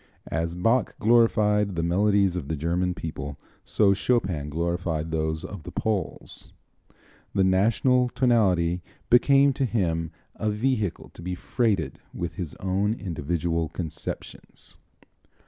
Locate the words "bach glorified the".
0.55-1.83